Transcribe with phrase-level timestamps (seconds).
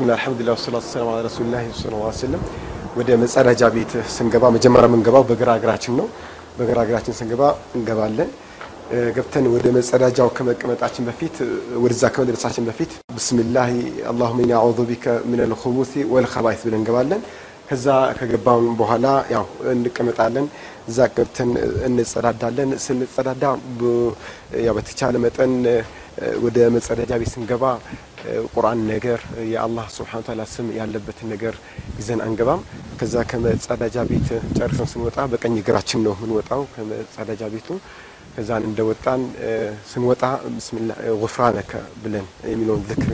[0.00, 2.42] ብስሚላህ አልሐምዱሊላህ ወሰላቱ ወሰላሙ ዐላ ረሱሊላህ ሰለላሁ ዐለይሂ ወሰለም።
[2.98, 6.06] ወደ መጸዳጃ ቤት ስንገባ መጀመሪያ የምንገባው በግራ እግራችን ነው።
[6.58, 7.42] በግራ እግራችን ስንገባ
[7.76, 8.30] እንገባለን።
[9.16, 11.36] ገብተን ወደ መጸዳጃው ከመቀመጣችን በፊት
[11.82, 13.68] ወደዛ ከመድረሳችን በፊት ብስሚላህ
[14.12, 17.22] አላሁመ ኢኒ አዑዙ ቢከ ሚነል ኹቡሲ ወል ኸባኢስ ብለን እንገባለን።
[17.68, 17.86] ከዛ
[18.18, 19.44] ከገባን በኋላ ያው
[19.74, 20.46] እንቀመጣለን።
[20.90, 21.50] እዛ ገብተን
[21.88, 23.44] እንጸዳዳለን። ስንጸዳዳ
[24.66, 25.52] ያው በተቻለ መጠን
[26.44, 27.64] ወደ መጸዳጃ ቤት ስንገባ
[28.52, 29.20] ቁርአን ነገር
[29.52, 31.54] የአላህ ስብሐነ ወተዓላ ስም ያለበትን ነገር
[31.98, 32.62] ይዘን አንገባም።
[33.00, 34.28] ከዛ ከመጸዳጃ ቤት
[34.58, 37.68] ጨርሰን ስንወጣ በቀኝ እግራችን ነው የምንወጣው ከመጸዳጃ ቤቱ።
[38.34, 39.20] ከዛን እንደወጣን
[39.90, 40.22] ስንወጣ
[40.54, 43.10] ብስሚላህ ወፍራነከ ብለን የሚለውን ዝክር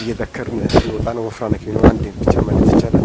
[0.00, 3.04] እየዘከርን ስንወጣ ነው። ወፍራነከ የሚለውን አንዴ ብቻ ማለት ይቻላል።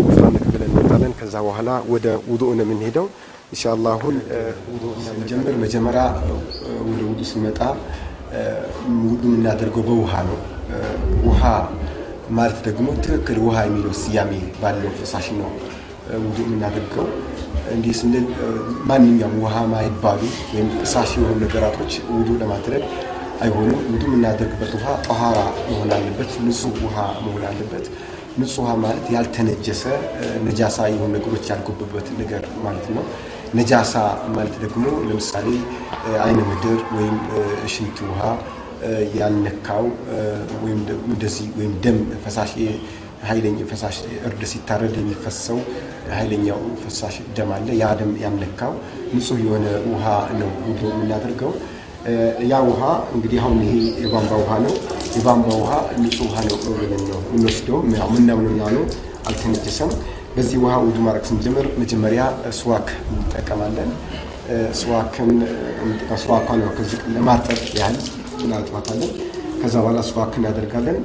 [0.00, 3.08] ወፍራነከ ብለን እንወጣለን። ከዛ በኋላ ወደ ውዱእ ነው የምንሄደው።
[3.52, 4.16] ኢንሻአላህ አሁን
[4.72, 6.04] ውዱእ ስንጀምር መጀመሪያ
[6.84, 7.60] ወደ ውዱእ ስንመጣ
[9.04, 10.38] ውዱእ የምናደርገው በውሃ ነው።
[11.26, 11.42] ውሃ
[12.36, 15.50] ማለት ደግሞ ትክክል ውሃ የሚለው ስያሜ ባለው ፈሳሽ ነው
[16.22, 17.06] ውዱእ የምናደርገው።
[17.74, 18.26] እንዲህ ስንል
[18.88, 20.20] ማንኛውም ውሃ ማይባሉ
[20.52, 22.82] ወይም ፈሳሽ የሆኑ ነገራቶች ውዱእ ለማድረግ
[23.42, 27.86] አይሆኑም። ውዱእ የምናደርግበት ውሃ ጠኋራ መሆን አለበት፣ ንጹህ ውሃ መሆን አለበት።
[28.38, 29.82] ንጹህ ውሃ ማለት ያልተነጀሰ
[30.46, 33.04] ነጃሳ የሆኑ ነገሮች ያልገቡበት ነገር ማለት ነው።
[33.54, 33.94] ነጃሳ
[34.36, 35.46] ማለት ደግሞ ለምሳሌ
[36.24, 37.16] አይነ ምድር ወይም
[37.74, 38.22] ሽንት ውሃ
[39.18, 39.84] ያልነካው
[40.62, 40.80] ወይም
[41.84, 42.52] ደም ፈሳሽ
[43.28, 43.96] ኃይለኛ ፈሳሽ
[44.28, 45.58] እርድ ሲታረድ የሚፈሰው
[46.10, 48.72] ኃይለኛው ፈሳሽ ደም አለ። ያ ደም ያልነካው
[49.14, 50.04] ንጹህ የሆነ ውሃ
[50.40, 51.52] ነው ውዱእ የምናደርገው።
[52.50, 52.82] ያ ውሃ
[53.14, 54.74] እንግዲህ አሁን ይሄ የቧንቧ ውሃ ነው።
[55.16, 57.20] የቧንቧ ውሃ ንጹህ ውሃ ነው ብለን ነው
[58.12, 58.84] ምናምኑ ያ ነው፣
[59.28, 59.90] አልተነጀሰም።
[60.36, 62.22] በዚህ ውሃ ውዱእ ማድረግ ስንጀምር መጀመሪያ
[62.58, 63.90] ስዋክ እንጠቀማለን።
[64.80, 65.30] ስዋክን
[66.22, 67.96] ስዋኳን ያው ከዚህ ለማጠብ ያህል
[68.42, 69.10] እናጥባታለን።
[69.60, 70.98] ከዛ በኋላ ስዋክ እናደርጋለን።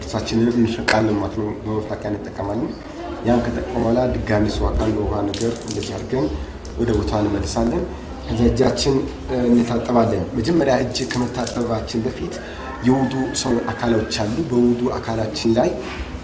[0.00, 2.70] እርሳችንን እንፈቃለን ማለት ነው። በመፋቂያ እንጠቀማለን።
[3.26, 6.26] ያን ከጠቀም በኋላ ድጋሚ ስዋካን በውሃ ነገር እንደዚህ አድርገን
[6.80, 7.82] ወደ ቦታ እንመልሳለን።
[8.26, 8.96] ከዛ እጃችን
[9.48, 12.34] እንታጠባለን። መጀመሪያ እጅ ከመታጠባችን በፊት
[12.86, 15.70] የውዱእ ሰው አካሎች አሉ። በውዱእ አካላችን ላይ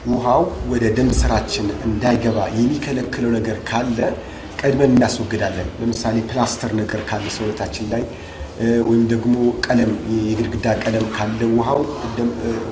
[0.07, 0.43] ውሃው
[0.73, 3.99] ወደ ደም ስራችን እንዳይገባ የሚከለክለው ነገር ካለ
[4.61, 8.03] ቀድመን እናስወግዳለን። ለምሳሌ ፕላስተር ነገር ካለ ሰውነታችን ላይ
[8.89, 9.35] ወይም ደግሞ
[9.67, 9.91] ቀለም
[10.29, 11.41] የግድግዳ ቀለም ካለ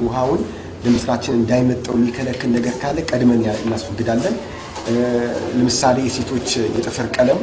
[0.04, 0.41] ውሃውን
[0.84, 4.34] ደም ስራችን እንዳይመጠው የሚከለክል ነገር ካለ ቀድመን እናስወግዳለን።
[5.56, 7.38] ለምሳሌ የሴቶች የጥፍር ቀለም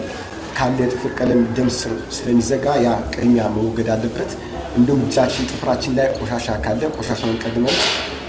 [0.58, 1.70] ካለ የጥፍር ቀለም ደም
[2.18, 4.32] ስለሚዘጋ ያ ቅድሚያ መወገድ አለበት።
[4.78, 7.76] እንዲሁም እጃችን ጥፍራችን ላይ ቆሻሻ ካለ ቆሻሻውን ቀድመን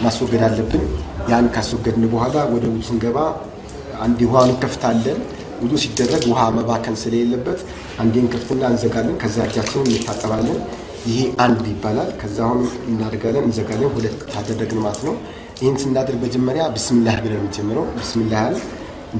[0.05, 0.83] ማስወገድ አለብን።
[1.31, 3.19] ያን ካስወገድን በኋላ ወደ ውዱእ ስንገባ
[4.05, 5.19] አንድ ውሃውን እንከፍታለን።
[5.65, 7.61] ውዱእ ሲደረግ ውሃ መባከን ስለሌለበት
[8.03, 10.59] አንዴን ከፍትና እንዘጋለን። ከዛ እጃችንን እንታጠባለን።
[11.09, 12.61] ይሄ አንድ ይባላል። ከዛ አሁን
[12.91, 15.17] እናደርጋለን፣ እንዘጋለን። ሁለት ታደረግን ማለት ነው።
[15.61, 18.43] ይህን ስናደርግ መጀመሪያ ብስሚላህ ብለን የምንጀምረው ብስሚላህ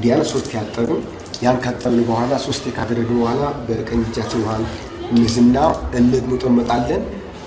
[0.05, 1.01] ያለ ሶስት ያጠብን
[1.43, 4.55] ያን ካጠብን በኋላ ሶስት ካደረግን በኋላ በቀኝ እጃችን ውሃ
[5.11, 5.57] እንይዝና
[5.99, 7.03] እንመጠመጣለን፣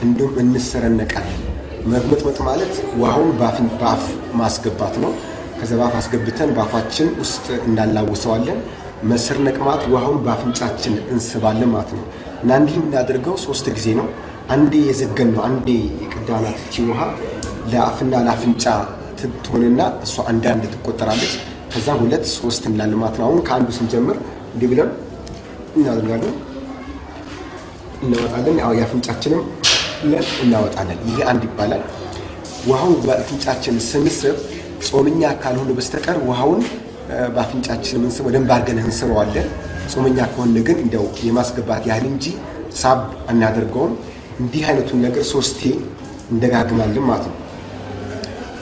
[0.05, 1.41] እንዲሁም እንሰረነቃለን።
[1.91, 4.03] መጥመጥመጥ ማለት ውሃውን በአፍ
[4.39, 5.11] ማስገባት ነው።
[5.59, 8.59] ከዛ በአፍ አስገብተን በአፋችን ውስጥ እናላውሰዋለን።
[9.03, 12.05] መስርነቅ ማለት ውሃውን በአፍንጫችን እንስባለን ማለት ነው።
[12.41, 14.07] እና እንዲህ የምናደርገው ሶስት ጊዜ ነው።
[14.49, 15.67] አንዴ የዘገን ነው፣ አንዴ
[16.01, 17.01] የቅዳናት እቺ ውሃ
[17.71, 18.65] ለአፍና ለአፍንጫ
[19.45, 21.33] ትሆንና እሷ አንዳንድ ትቆጠራለች።
[21.71, 24.17] ከዛ ሁለት ሶስት እንላለን ማለት ነው። አሁን ከአንዱ ስንጀምር
[24.53, 24.89] እንዲህ ብለን
[25.77, 26.35] እናደርጋለን፣
[28.03, 29.41] እናወጣለን። ያው የአፍንጫችንም
[30.43, 31.83] እናወጣለን። ይሄ አንድ ይባላል።
[32.67, 34.37] ውሃውን በአፍንጫችን ስንስብ
[34.87, 36.61] ጾመኛ ካልሆነ በስተቀር ውሃውን
[37.33, 39.47] በአፍንጫችን ምንስብ በደንብ አድርገን እንስበዋለን።
[39.91, 42.25] ጾመኛ ከሆነ ግን እንደው የማስገባት ያህል እንጂ
[42.79, 42.99] ሳብ
[43.31, 43.93] አናደርገውም።
[44.39, 45.61] እንዲህ አይነቱን ነገር ሶስቴ
[46.33, 47.35] እንደጋግማለን ማለት ነው።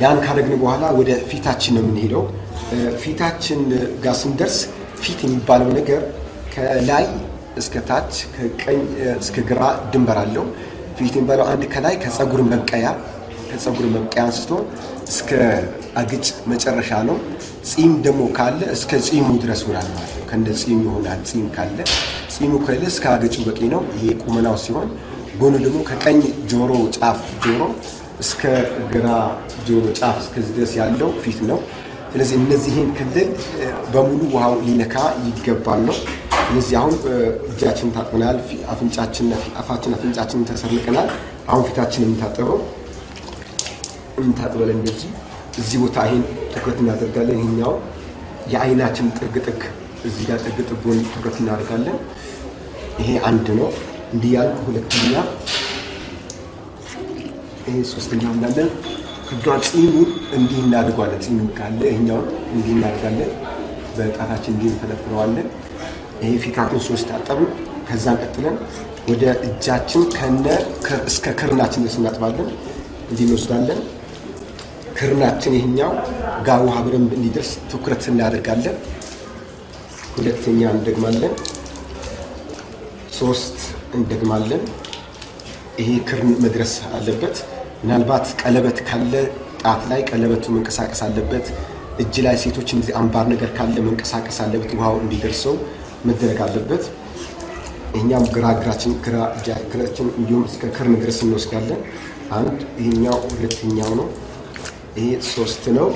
[0.01, 2.23] ያን ካደረግን በኋላ ወደ ፊታችን ነው የምንሄደው።
[3.01, 3.59] ፊታችን
[4.03, 4.57] ጋር ስንደርስ
[5.01, 6.01] ፊት የሚባለው ነገር
[6.53, 7.05] ከላይ
[7.61, 8.79] እስከ ታች ከቀኝ
[9.19, 9.61] እስከ ግራ
[9.91, 10.45] ድንበር አለው።
[10.97, 12.85] ፊት የሚባለው አንድ ከላይ ከፀጉር መብቀያ
[13.55, 14.51] ከፀጉር መብቀያ አንስቶ
[15.07, 15.29] እስከ
[15.99, 17.17] አግጭ መጨረሻ ነው።
[17.69, 21.77] ፂም ደግሞ ካለ እስከ ፂሙ ድረስ ይሆናል ማለት ነው። ከእንደ ፂም ይሆናል። ፂም ካለ
[22.35, 24.89] ፂሙ ከሌለ እስከ አገጩ በቂ ነው። ይሄ ቁመናው ሲሆን
[25.39, 26.19] ጎኑ ደግሞ ከቀኝ
[26.51, 27.61] ጆሮ ጫፍ ጆሮ
[28.19, 28.41] እስከ
[28.93, 29.07] ግራ
[29.67, 31.59] ጆሮ ጫፍ እስከዚህ ድረስ ያለው ፊት ነው።
[32.11, 33.29] ስለዚህ እነዚህን ክልል
[33.93, 35.97] በሙሉ ውሃው ሊነካ ይገባል ነው።
[36.45, 36.93] ስለዚህ አሁን
[37.49, 38.37] እጃችን ታጥበናል።
[38.73, 39.27] አፍንጫችን
[39.61, 41.09] አፋችን አፍንጫችንን ተሰርንቀናል።
[41.47, 42.59] አሁን ፊታችን የምታጠበው
[44.21, 45.09] እንታጥበለን እንደዚህ
[45.57, 46.23] እዚህ ቦታ ይሄን
[46.53, 47.73] ትኩረት እናደርጋለን። ይሄኛው
[48.53, 49.61] የአይናችን ጥግ ጥግ
[50.07, 51.97] እዚህ ጋር ጥግ ጥጉን ትኩረት እናደርጋለን።
[53.01, 53.69] ይሄ አንድ ነው።
[54.13, 55.13] እንዲህ ያልኩ ሁለተኛ፣
[57.67, 58.69] ይሄ ሶስተኛ እንዳለን
[59.29, 63.31] ክዷን ጺሙን እንዲህ እናድርጓለን። ጺሙ ካለ ይሄኛውን እንዲህ እናድርጋለን።
[63.97, 65.47] በጣታችን እንዲህ እንፈለፍለዋለን።
[66.21, 67.49] ይሄ ፊታችን ሶስት ታጠብን።
[67.87, 68.55] ከዛን ቀጥለን
[69.09, 70.45] ወደ እጃችን ከነ
[71.09, 72.47] እስከ ክርናችን ድረስ እናጥባለን።
[73.09, 73.79] እንዲህ እንወስዳለን።
[74.95, 75.91] ክርናችን ይሄኛው
[76.47, 78.75] ጋር ውሃ በደንብ እንዲደርስ ትኩረት እናደርጋለን።
[80.15, 81.33] ሁለተኛ እንደግማለን።
[83.17, 83.57] ሶስት
[83.97, 84.61] እንደግማለን።
[85.79, 87.35] ይሄ ክርን መድረስ አለበት።
[87.81, 89.13] ምናልባት ቀለበት ካለ
[89.63, 91.45] ጣት ላይ ቀለበቱ መንቀሳቀስ አለበት።
[92.03, 95.55] እጅ ላይ ሴቶች እንደዚህ አምባር ነገር ካለ መንቀሳቀስ አለበት። ውሃው እንዲደርሰው
[96.07, 96.83] መደረግ አለበት።
[97.95, 99.17] ይሄኛም ግራ እግራችን ግራ
[99.61, 101.81] እግራችን እንዲሁም እስከ ክርን ድረስ እንወስዳለን።
[102.37, 104.07] አንድ ይሄኛው ሁለተኛው ነው።
[104.95, 105.87] ይሄ ሶስት ነው።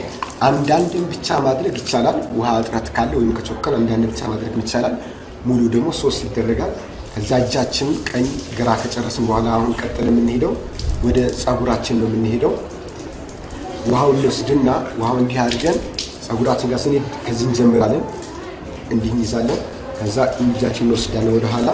[0.47, 4.95] አንዳንድን ብቻ ማድረግ ይቻላል። ውሃ እጥረት ካለ ወይም ከቾከን አንዳንድ ብቻ ማድረግ ይቻላል።
[5.47, 6.71] ሙሉ ደግሞ ሶስት ይደረጋል።
[7.13, 8.25] ከዛ እጃችን ቀኝ
[8.57, 10.53] ግራ ከጨረስን በኋላ አሁን ቀጥል የምንሄደው
[11.05, 12.53] ወደ ጸጉራችን ነው የምንሄደው።
[13.89, 14.69] ውሃውን እንወስድና
[14.99, 15.77] ውሃው እንዲህ አድርገን
[16.25, 18.03] ጸጉራችን ጋር ስንሄድ ከዚህ እንጀምራለን።
[18.93, 19.59] እንዲህ እንይዛለን።
[19.99, 21.69] ከዛ እጃችን እንወስዳለን ወደ ኋላ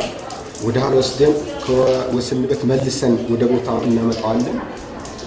[0.66, 1.34] ወደ ኋላ ወስደን
[1.64, 4.56] ከወሰንበት መልሰን ወደ ቦታው እናመጣዋለን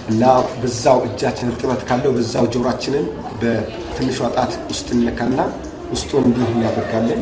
[0.09, 0.23] እና
[0.61, 3.07] በዛው እጃችን እርጥበት ካለው በዛው ጆሯችንን
[3.41, 5.41] በትንሿ ጣት ውስጥ እንነካና
[5.93, 7.21] ውስጡን እንዲህ እናደርጋለን።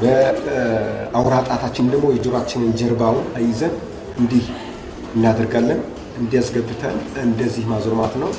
[0.00, 3.74] በአውራ ጣታችን ደግሞ የጆሯችንን ጀርባውን አይዘን
[4.18, 4.44] እንዲህ
[5.14, 5.80] እናደርጋለን።
[6.20, 8.30] እንዲያስገብተን እንደዚህ ማዞር ማለት ነው።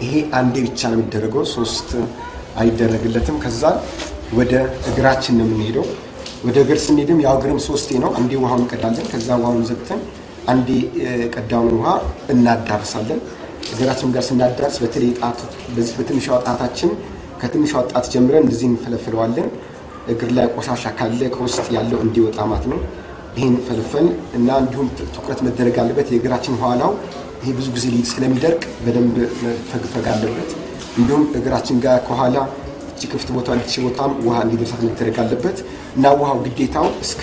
[0.00, 1.90] ይሄ አንዴ ብቻ ነው የሚደረገው፣ ሶስት
[2.60, 3.62] አይደረግለትም። ከዛ
[4.38, 4.52] ወደ
[4.90, 5.86] እግራችን ነው የምንሄደው።
[6.46, 10.00] ወደ እግር ስንሄድም ያው እግርም ሶስቴ ነው። አንዴ ውሃውን እንቀዳለን። ከዛ ውሃውን ዘግተን
[10.48, 10.68] አንዴ
[11.34, 11.88] ቀዳውን ውሃ
[12.34, 13.20] እናዳርሳለን።
[13.72, 15.40] እግራችን ጋር ስናዳርስ በተለይ ጣት
[15.74, 16.90] በዚህ በትንሿ ጣታችን
[17.40, 19.48] ከትንሿ ጣት ጀምረን እንደዚህ እንፈለፍለዋለን።
[20.12, 22.78] እግር ላይ ቆሻሻ ካለ ከውስጥ ያለው እንዲወጣ ማለት ነው።
[23.36, 26.92] ይህን ፈልፈል እና እንዲሁም ትኩረት መደረግ አለበት። የእግራችን ኋላው
[27.42, 29.14] ይሄ ብዙ ጊዜ ስለሚደርቅ በደንብ
[29.44, 30.50] መፈግፈግ አለበት።
[30.98, 32.36] እንዲሁም እግራችን ጋር ከኋላ
[33.00, 35.58] እቺ ክፍት ቦታ እቺ ቦታም ውሃ እንዲደርሳት መደረግ አለበት
[35.96, 37.20] እና ውሃው ግዴታው እስከ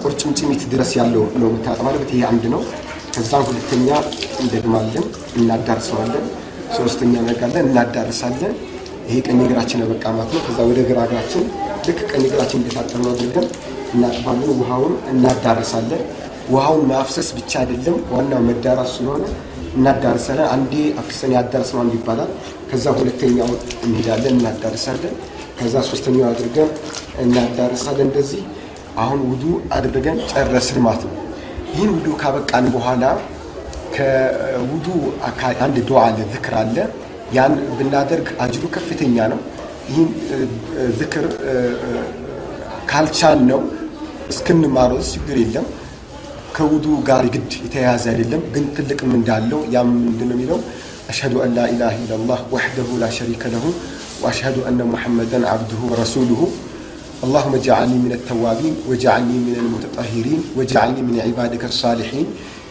[0.00, 2.62] ቁርጭምጭሚት ድረስ ያለው ነው መታጠብ አለበት። ይሄ አንድ ነው።
[3.14, 3.88] ከዛም ሁለተኛ
[4.42, 5.04] እንደግማለን፣
[5.36, 6.24] እናዳርሰዋለን።
[6.78, 8.54] ሶስተኛ ነጋለን፣ እናዳርሳለን።
[9.08, 11.44] ይሄ ቀኝ እግራችን በቃ ማለት ነው። ከዛ ወደ ግራ እግራችን
[11.88, 13.46] ልክ ቀኝ እግራችን እንደታጠብነው አድርገን
[13.94, 16.02] እናጥባለን። ውሃውን እናዳርሳለን።
[16.50, 19.24] ውሃውን ማፍሰስ ብቻ አይደለም ዋናው መዳረስ ስለሆነ
[19.76, 22.32] እናዳርሳለን። አንዴ አፍሰን ያዳርስ ነው ይባላል።
[22.70, 23.50] ከዛ ሁለተኛው
[23.84, 25.14] እንሄዳለን እናዳርሳለን።
[25.58, 26.70] ከዛ ሶስተኛው አድርገን
[27.22, 28.42] እናዳርሳለን። እንደዚህ
[29.02, 29.44] አሁን ውዱ
[29.76, 31.14] አድርገን ጨረስን ማለት ነው።
[31.72, 33.04] ይህን ውዱ ካበቃን በኋላ
[33.96, 34.86] ከውዱ
[35.64, 36.76] አንድ ዱዓ አለ፣ ዝክር አለ።
[37.36, 39.40] ያን ብናደርግ አጅሩ ከፍተኛ ነው።
[39.90, 40.08] ይህን
[40.98, 41.24] ዝክር
[42.90, 43.60] ካልቻል ነው
[44.32, 45.66] እስክንማረው ችግር የለም።
[46.56, 50.58] ከውዱ ጋር ግድ የተያያዘ አይደለም፣ ግን ትልቅም እንዳለው ያም ምንድን ነው የሚለው
[51.08, 53.64] አሽሀዱ አን ላ ኢላሃ ኢለላህ ወሕደሁ ላ ሸሪከ ለሁ
[54.22, 56.40] ወአሽሀዱ አነ ሙሐመደን ዓብዱሁ ወረሱሉሁ
[57.24, 62.26] አላሁመ ጀዓልኒ ሚነ ተዋቢን ወጀዓልኒ ሚነ ልሙተጠሂሪን ወጀዓልኒ ሚነ ዒባድከ ሳሊሒን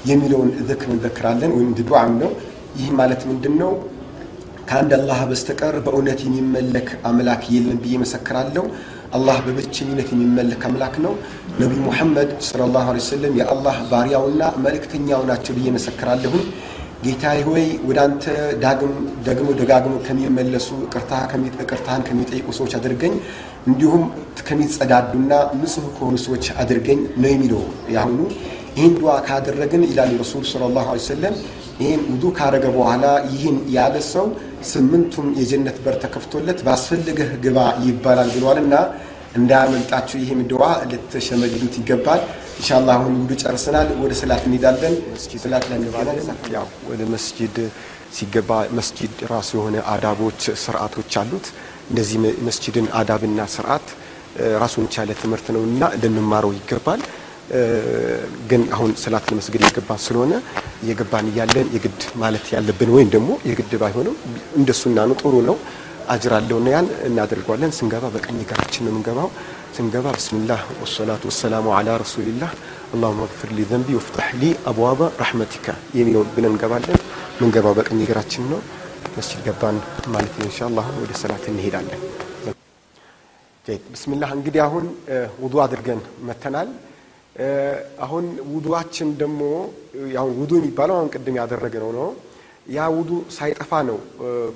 [0.09, 2.31] የሚለውን ዝክር እንዘክራለን ወይም ዱዓም ነው።
[2.79, 3.71] ይህ ማለት ምንድን ነው?
[4.67, 8.63] ከአንድ አላህ በስተቀር በእውነት የሚመለክ አምላክ የለም ብዬ መሰክራለሁ።
[9.15, 11.13] አላህ በብቸኝነት የሚመለክ አምላክ ነው።
[11.59, 16.45] ነቢዩ ሙሐመድ ሰለላሁ ዐለይሂ ወሰለም የአላህ ባሪያውና መልእክተኛው ናቸው ብዬ መሰክራለሁኝ።
[17.03, 18.23] ጌታዬ ሆይ ወደ አንተ
[18.61, 18.93] ዳግም
[19.27, 23.13] ደግሞ ደጋግሞ ከሚመለሱ ቅርታህን ከሚጠይቁ ሰዎች አድርገኝ፣
[23.67, 24.03] እንዲሁም
[24.47, 27.63] ከሚጸዳዱና ንጹህ ከሆኑ ሰዎች አድርገኝ ነው የሚለው
[27.95, 28.19] ያሁኑ።
[28.77, 31.35] ይህን ዱዓ ካደረግን ይላል ረሱል ሰለላሁ ዐለይሂ ወሰለም
[31.79, 34.25] ይህን ውዱ ካረገ በኋላ ይህን ያለ ሰው
[34.71, 38.75] ስምንቱም የጀነት በር ተከፍቶለት ባስፈልገህ ግባ ይባላል ብለዋል እና
[39.39, 40.61] እንዳያመልጣችሁ ይህም ድዋ
[40.91, 42.21] ልትሸመድዱት ይገባል።
[42.57, 44.93] ኢንሻላህ አሁን ውዱ ጨርሰናል። ወደ ሰላት እንሄዳለን።
[45.43, 45.77] ሰላት ላይ
[46.55, 47.55] ያው ወደ መስጂድ
[48.17, 51.47] ሲገባ መስጂድ ራሱ የሆነ አዳቦች፣ ስርዓቶች አሉት።
[51.89, 53.87] እንደዚህ መስጂድን አዳብና ስርዓት
[54.61, 57.01] ራሱን የቻለ ትምህርት ነው እና ልንማረው ይገባል።
[58.49, 60.33] ግን አሁን ሰላት ለመስገድ የገባን ስለሆነ
[60.83, 64.15] እየገባን እያለን የግድ ማለት ያለብን ወይም ደግሞ የግድ ባይሆንም
[64.59, 65.57] እንደሱና ነው ጥሩ ነው
[66.13, 69.29] አጅር አለውና ያን እናደርገዋለን። ስንገባ በቀኝ እግራችን ነው የምንገባው።
[69.75, 72.51] ስንገባ ብስሚላህ ወሰላቱ ወሰላሙ አላ ረሱሊላህ
[72.93, 75.65] አላሁመ ግፍር ሊ ዘንቢ ወፍታሕ ሊ አብዋበ ረሕመቲካ
[75.97, 76.99] የሚለውን ብለን እንገባለን።
[77.39, 78.59] ምንገባው በቀኝ እግራችን ነው።
[79.15, 79.77] መስጂድ ገባን
[80.13, 82.01] ማለት ነው። ኢንሻአላህ ወደ ሰላት እንሄዳለን።
[83.89, 84.85] ብስሚላህ እንግዲህ አሁን
[85.43, 86.69] ውዱ አድርገን መተናል።
[88.05, 89.41] አሁን ውዱዋችን ደግሞ
[90.15, 92.09] ያው ውዱ የሚባለው አሁን ቅድም ያደረግነው ነው።
[92.69, 93.97] ያ ውዱ ሳይጠፋ ነው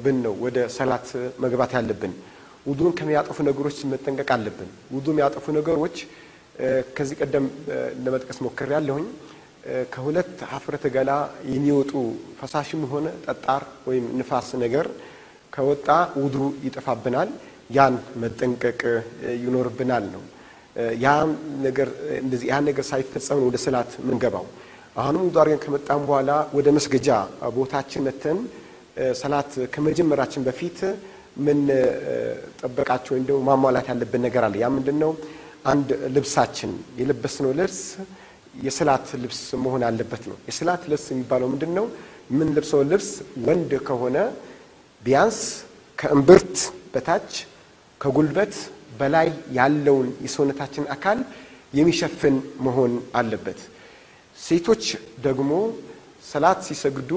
[0.04, 1.08] ብን ነው ወደ ሰላት
[1.44, 2.14] መግባት ያለብን።
[2.70, 5.96] ውዱን ከሚያጠፉ ነገሮች መጠንቀቅ አለብን። ውዱ የሚያጠፉ ነገሮች
[6.96, 7.46] ከዚህ ቀደም
[8.04, 9.06] ለመጥቀስ ሞክሬ ያለሁኝ።
[9.94, 11.12] ከሁለት ሀፍረተ ገላ
[11.54, 11.92] የሚወጡ
[12.40, 14.86] ፈሳሽም ሆነ ጠጣር ወይም ንፋስ ነገር
[15.54, 15.88] ከወጣ
[16.22, 17.30] ውድሩ ይጠፋብናል።
[17.70, 18.82] ያን መጠንቀቅ
[19.44, 20.24] ይኖርብናል ነው።
[21.04, 21.30] ያን
[21.66, 21.90] ነገር
[22.22, 24.46] እንደዚህ ያን ነገር ሳይፈጸም ወደ ሰላት ምንገባው።
[24.96, 27.10] አሁንም ውዱ አድርገን ከመጣን በኋላ ወደ መስገጃ
[27.58, 28.38] ቦታችን መተን
[29.14, 30.80] ሰላት ከመጀመራችን በፊት
[31.40, 31.60] ምን
[32.60, 35.12] ጠበቃቸው ወይም ደግሞ ማሟላት ያለብን ነገር አለ። ያ ምንድን ነው?
[35.66, 37.80] አንድ ልብሳችን የለበስነው ልብስ
[38.66, 41.86] የሰላት ልብስ መሆን አለበት ነው። የሰላት ልብስ የሚባለው ምንድን ነው?
[42.32, 43.10] ምን ለብሰው ልብስ
[43.48, 44.18] ወንድ ከሆነ
[45.02, 45.40] ቢያንስ
[46.00, 46.56] ከእምብርት
[46.94, 47.32] በታች
[48.02, 48.54] ከጉልበት
[49.00, 51.20] በላይ ያለውን የሰውነታችን አካል
[51.74, 53.60] የሚሸፍን መሆን አለበት።
[54.38, 54.84] ሴቶች
[55.26, 55.52] ደግሞ
[56.24, 57.12] ሰላት ሲሰግዱ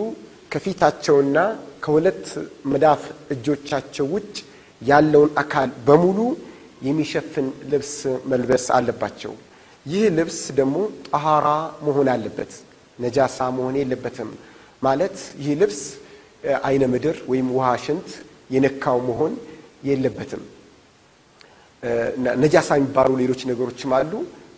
[0.52, 1.38] ከፊታቸውና
[1.84, 2.24] ከሁለት
[2.72, 3.02] መዳፍ
[3.34, 4.34] እጆቻቸው ውጭ
[4.82, 6.18] ያለውን አካል በሙሉ
[6.82, 7.92] የሚሸፍን ልብስ
[8.30, 9.32] መልበስ አለባቸው።
[9.86, 10.76] ይህ ልብስ ደግሞ
[11.08, 11.48] ጠሃራ
[11.86, 12.52] መሆን አለበት፣
[12.98, 14.30] ነጃሳ መሆን የለበትም።
[14.82, 15.80] ማለት ይህ ልብስ
[16.66, 18.08] አይነ ምድር ወይም ውሃ ሽንት
[18.50, 19.32] የነካው መሆን
[19.88, 20.42] የለበትም።
[22.42, 24.12] ነጃሳ የሚባሉ ሌሎች ነገሮችም አሉ።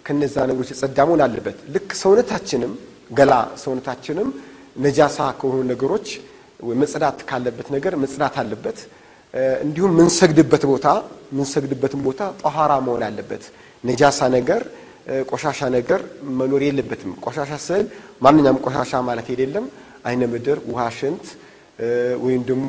[0.06, 2.72] ከነዛ ነገሮች የጸዳ መሆን አለበት። ልክ ሰውነታችንም
[3.10, 3.32] ገላ
[3.62, 4.28] ሰውነታችንም
[4.76, 6.06] ነጃሳ ከሆኑ ነገሮች
[6.80, 8.78] መጽዳት ካለበት ነገር መጽዳት አለበት።
[9.64, 10.86] እንዲሁም ምንሰግድበት ቦታ
[11.36, 13.44] ምንሰግድበትን ቦታ ጠሃራ መሆን አለበት።
[13.84, 14.62] ነጃሳ ነገር
[15.30, 16.00] ቆሻሻ ነገር
[16.38, 17.82] መኖር የለበትም። ቆሻሻ ስል
[18.22, 19.64] ማንኛውም ቆሻሻ ማለት አይደለም።
[20.04, 21.26] አይነ ምድር፣ ውሃ፣ ሽንት
[22.24, 22.68] ወይም ደግሞ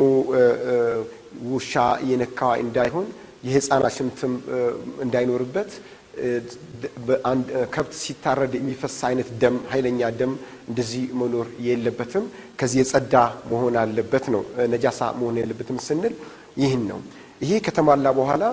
[1.52, 1.74] ውሻ
[2.10, 3.08] የነካዋ እንዳይሆን
[3.48, 4.34] የህፃናት ሽንትም
[5.06, 5.72] እንዳይኖርበት
[7.76, 10.34] ከብት ሲታረድ የሚፈስ አይነት ደም ኃይለኛ ደም
[10.70, 12.26] እንደዚህ መኖር የለበትም።
[12.60, 13.16] ከዚህ የጸዳ
[13.52, 14.42] መሆን አለበት ነው።
[14.74, 16.14] ነጃሳ መሆን የለበትም ስንል
[16.62, 17.00] ይህን ነው።
[17.42, 18.44] ይሄ ከተሟላ በኋላ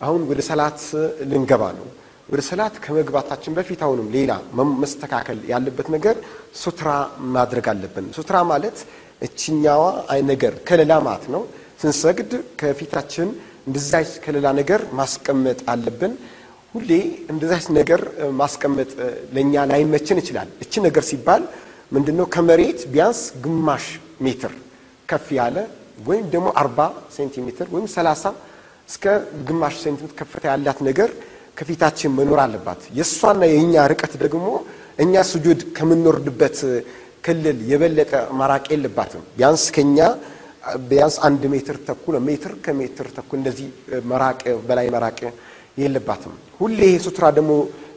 [0.00, 0.80] አሁን ወደ ሰላት
[1.30, 1.86] ልንገባ ነው።
[2.28, 4.32] ወደ ሰላት ከመግባታችን በፊት አሁንም ሌላ
[4.82, 6.16] መስተካከል ያለበት ነገር
[6.62, 6.88] ሱትራ
[7.34, 8.78] ማድረግ አለብን። ሱትራ ማለት
[9.22, 9.82] እችኛዋ
[10.30, 11.42] ነገር ከለላ ማለት ነው።
[11.82, 13.28] ስንሰግድ ከፊታችን
[13.68, 16.12] እንደዛች ከለላ ነገር ማስቀመጥ አለብን።
[16.74, 16.90] ሁሌ
[17.32, 18.00] እንደዛች ነገር
[18.40, 18.90] ማስቀመጥ
[19.34, 21.42] ለእኛ ላይመችን ይችላል። እቺ ነገር ሲባል
[21.92, 22.26] ምንድነው?
[22.34, 23.84] ከመሬት ቢያንስ ግማሽ
[24.24, 24.52] ሜትር
[25.08, 25.56] ከፍ ያለ
[26.08, 26.78] ወይም ደግሞ አርባ
[27.16, 28.22] ሴንቲሜትር ወይም ሰላሳ
[28.88, 29.04] እስከ
[29.48, 31.10] ግማሽ ሴንቲሜትር ከፍታ ያላት ነገር
[31.58, 34.46] ከፊታችን መኖር አለባት። የእሷና የእኛ ርቀት ደግሞ
[34.98, 36.58] እኛ ስጁድ ከምንወርድበት
[37.26, 39.98] ክልል የበለጠ መራቅ የለባትም። ቢያንስ ከኛ
[40.88, 43.68] ቢያንስ አንድ ሜትር ተኩል ሜትር ከሜትር ተኩል እንደዚህ
[44.10, 45.18] መራቅ በላይ መራቅ
[45.76, 47.52] የለባትም። ሁሌ ይሄ ሱትራ ደግሞ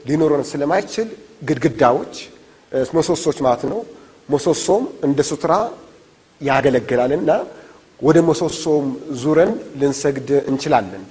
[0.08, 1.08] ሊኖረን ስለማይችል
[1.48, 2.16] ግድግዳዎች፣
[2.96, 3.80] ምሰሶች ማለት ነው።
[4.30, 5.52] ምሰሶም እንደ ሱትራ
[6.42, 7.32] ያገለግላልና
[8.00, 8.86] ወደ ምሰሶም
[9.22, 9.52] ዙረን
[9.82, 11.04] ልንሰግድ እንችላለን።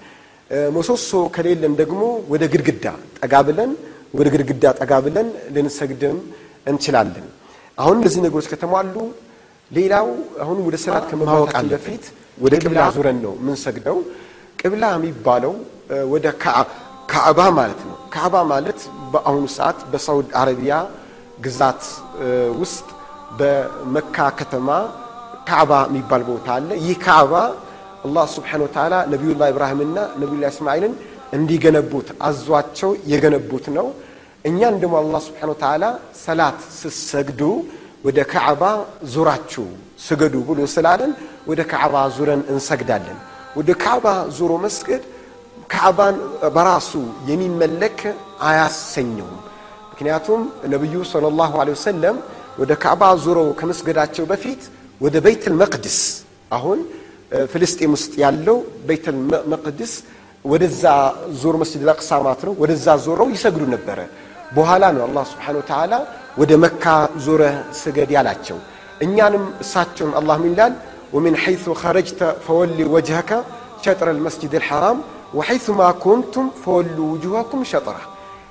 [0.77, 2.01] ምሰሶ ከሌለን ደግሞ
[2.33, 2.87] ወደ ግድግዳ
[3.19, 3.71] ጠጋ ብለን
[4.19, 6.19] ወደ ግድግዳ ጠጋ ብለን ልንሰግድም
[6.71, 7.27] እንችላለን።
[7.79, 8.97] አሁን እነዚህ ነገሮች ከተሟሉ
[9.71, 10.09] ሌላው
[10.43, 12.05] አሁን ወደ ሰላት ከመግባታችን በፊት
[12.39, 13.97] ወደ ቅብላ ዙረን ነው የምንሰግደው።
[14.61, 15.55] ቅብላ የሚባለው
[16.13, 16.27] ወደ
[17.13, 18.79] ካዕባ ማለት ነው። ካዕባ ማለት
[19.13, 20.75] በአሁኑ ሰዓት በሳውዲ አረቢያ
[21.45, 21.83] ግዛት
[22.61, 22.87] ውስጥ
[23.39, 24.69] በመካ ከተማ
[25.49, 27.33] ካዕባ የሚባል ቦታ አለ። ይህ ካዕባ
[28.07, 30.95] አላህ ስብሓነሁ ወተዓላ ነቢዩላህ ኢብራሂምና ነቢዩላህ እስማኤልን
[31.33, 33.87] እንዲገነቡት አዟቸው የገነቡት ነው።
[34.45, 35.85] እኛን ደግሞ አላህ ስብሓነሁ ወተዓላ
[36.25, 37.41] ሰላት ስትሰግዱ
[38.07, 38.63] ወደ ካዕባ
[39.13, 39.67] ዙራችሁ
[40.07, 41.13] ስገዱ ብሎ ስላለን
[41.51, 43.19] ወደ ካዕባ ዙረን እንሰግዳለን።
[43.59, 44.07] ወደ ካዕባ
[44.39, 45.03] ዙሮ መስገድ
[45.71, 46.17] ካዕባን
[46.55, 46.91] በራሱ
[47.31, 47.99] የሚመለክ
[48.49, 49.39] አያሰኘውም።
[49.93, 50.41] ምክንያቱም
[50.73, 52.17] ነቢዩ ሰለላሁ ዐለይሂ ወሰለም
[52.61, 54.63] ወደ ካዕባ ዙረው ከመስገዳቸው በፊት
[55.01, 55.99] ወደ ቤይተል መቅድስ
[56.51, 56.79] አሁን
[57.53, 59.17] ፍልስጤም ውስጥ ያለው ቤይተል
[59.53, 59.93] መቅድስ
[60.45, 60.85] ወደዛ
[61.41, 63.99] ዞር መስጅድ አልአቅሳ ማለት ነው። ወደዛ ዞረው ይሰግዱ ነበረ።
[64.57, 65.95] በኋላ ነው አላህ ስብሓነሁ ወተዓላ
[66.41, 66.85] ወደ መካ
[67.25, 67.43] ዞረ
[67.81, 68.59] ስገድ ያላቸው።
[69.05, 70.75] እኛንም እሳቸውን አላህ ምን ይላል?
[71.15, 73.31] ወሚን ሐይሱ ኸረጅተ ፈወሊ ወጅሀከ
[73.85, 74.99] ሸጥረ ልመስጅድ ልሐራም
[75.35, 77.97] ወሐይሱ ማ ኩንቱም ፈወሉ ውጁሃኩም ሸጥራ።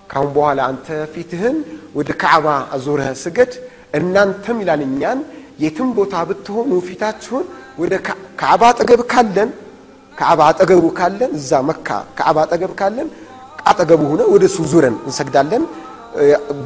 [0.10, 1.58] ካሁን በኋላ አንተ ፊትህን
[1.98, 3.52] ወደ ካዕባ አዞረህ ስገድ፣
[3.94, 5.20] እናንተም ይላል እኛን
[5.64, 7.46] የትም ቦታ ብትሆኑ ፊታችሁን
[7.82, 7.94] ወደ
[8.42, 9.50] ካዕባ አጠገብ ካለን
[10.14, 11.88] ካዕባ አጠገቡ ካለን እዛ መካ
[12.20, 13.08] ካዕባ አጠገብ ካለን
[13.66, 15.64] አጠገቡ ሆነ ወደ እሱ ዙረን እንሰግዳለን።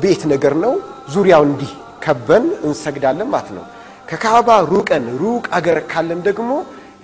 [0.01, 0.73] ቤት ነገር ነው።
[1.13, 1.71] ዙሪያው እንዲህ
[2.03, 3.65] ከበን እንሰግዳለን ማለት ነው።
[4.09, 6.49] ከካዕባ ሩቀን ሩቅ አገር ካለን ደግሞ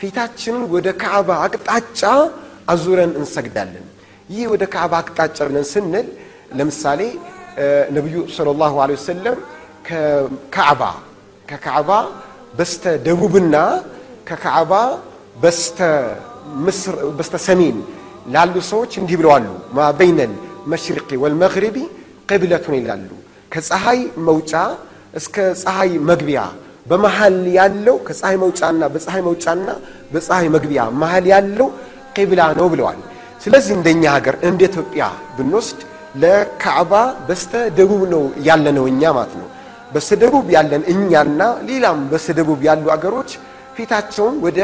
[0.02, 2.02] ፊታችንን ወደ ካዕባ አቅጣጫ
[2.68, 3.86] አዙረን እንሰግዳለን።
[4.30, 6.08] ይህ ወደ ካዕባ አቅጣጫ ብለን ስንል
[6.58, 7.02] ለምሳሌ
[7.96, 9.38] ነቢዩ ሰለላሁ ዐለይሂ ወሰለም
[9.88, 10.82] ከካዕባ
[11.48, 11.90] ከካዕባ
[12.58, 13.56] በስተ ደቡብና
[14.30, 14.74] ከካዕባ
[15.44, 15.80] በስተ
[16.66, 17.78] ምስር በስተ ሰሜን
[18.34, 20.34] ላሉ ሰዎች እንዲህ ብለዋሉ። ማ በይነል
[20.72, 21.78] መሽሪቂ ወልመግሪቢ
[22.30, 23.10] ቅብለቱን ይላሉ።
[23.52, 24.52] ከፀሐይ መውጫ
[25.14, 26.42] እስከ ፀሐይ መግቢያ
[26.86, 29.68] በመሃል ያለው ከፀሐይ መውጫና በፀሐይ መውጫና
[30.14, 31.68] በፀሐይ መግቢያ መሃል ያለው
[32.16, 33.00] ቂብላ ነው ብለዋል።
[33.44, 35.04] ስለዚህ እንደኛ ሀገር እንደ ኢትዮጵያ
[35.38, 35.80] ብንወስድ
[36.22, 36.94] ለካዕባ
[37.28, 39.48] በስተ ደቡብ ነው ያለነው እኛ ማለት ነው።
[39.94, 41.40] በስተ ደቡብ ያለን እኛና
[41.70, 43.32] ሌላም በስተ ደቡብ ያሉ አገሮች
[43.78, 44.60] ፊታቸውን ወደ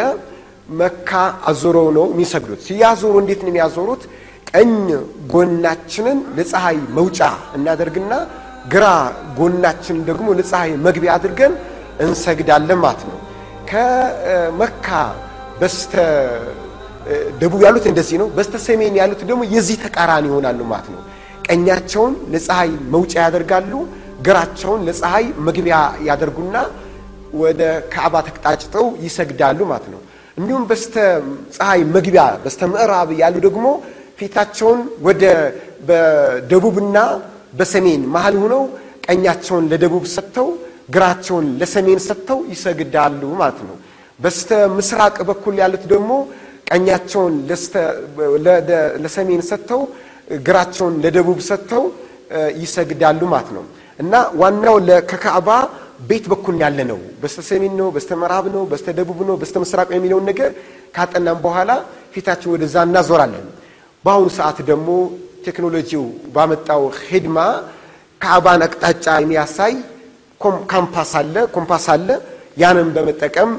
[0.79, 1.10] መካ
[1.50, 4.01] አዞረው ነው የሚሰግዱት። ሲያዞሩ እንዴት ነው የሚያዞሩት?
[4.51, 4.72] ቀኝ
[5.34, 7.20] ጎናችንን ለፀሐይ መውጫ
[7.58, 8.13] እናደርግና
[8.74, 8.86] ግራ
[9.39, 11.53] ጎናችንን ደግሞ ለፀሐይ መግቢያ አድርገን
[12.06, 13.18] እንሰግዳለን ማለት ነው።
[13.70, 14.88] ከመካ
[15.60, 15.94] በስተ
[17.41, 21.01] ደቡብ ያሉት እንደዚህ ነው። በስተ ሰሜን ያሉት ደግሞ የዚህ ተቃራኒ ይሆናሉ ማለት ነው።
[21.48, 23.72] ቀኛቸውን ለፀሐይ መውጫ ያደርጋሉ፣
[24.27, 25.77] ግራቸውን ለፀሐይ መግቢያ
[26.08, 26.56] ያደርጉና
[27.41, 27.62] ወደ
[27.94, 30.00] ካዕባ ተቅጣጭተው ይሰግዳሉ ማለት ነው።
[30.38, 30.96] እንዲሁም በስተ
[31.56, 33.65] ፀሐይ መግቢያ በስተ ምዕራብ ያሉ ደግሞ
[34.20, 35.24] ፊታቸውን ወደ
[35.89, 36.98] በደቡብና
[37.60, 38.63] በሰሜን መሃል ሆነው
[39.06, 40.48] ቀኛቸውን ለደቡብ ሰጥተው
[40.96, 43.75] ግራቸውን ለሰሜን ሰጥተው ይሰግዳሉ ማለት ነው።
[44.20, 46.12] በስተ ምስራቅ በኩል ያሉት ደግሞ
[46.68, 47.36] ቀኛቸውን
[49.04, 49.82] ለሰሜን ሰጥተው
[50.48, 51.84] ግራቸውን ለደቡብ ሰጥተው
[52.62, 53.63] ይሰግዳሉ ማለት ነው
[54.00, 54.75] እና ዋናው
[55.12, 55.50] ከካዕባ
[56.10, 59.89] ቤት በኩል ያለ ነው። በስተ ሰሜን ነው፣ በስተ ምዕራብ ነው፣ በስተ ደቡብ ነው፣ በስተ ምስራቅ
[59.92, 60.51] የሚለውን ነገር
[60.96, 61.72] ካጠናም በኋላ
[62.13, 63.48] ፊታችን ወደዛ እናዞራለን።
[64.06, 64.89] በአሁኑ ሰዓት ደግሞ
[65.46, 67.38] ቴክኖሎጂው ባመጣው ኺድማ
[68.22, 69.74] ካዕባን አቅጣጫ የሚያሳይ
[70.72, 72.08] ካምፓስ አለ ኮምፓስ አለ።
[72.58, 73.50] ያንን በመጠቀም